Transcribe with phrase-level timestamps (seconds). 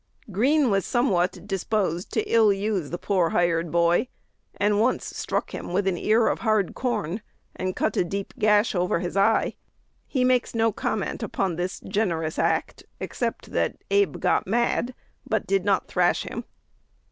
[0.31, 4.07] Green was somewhat disposed to ill use the poor hired boy,
[4.57, 7.21] and once struck him with an ear of hard corn,
[7.55, 9.53] and cut a deep gash over his eye.
[10.07, 14.95] He makes no comment upon this generous act, except that "Abe got mad,"
[15.29, 16.45] but did not thrash him.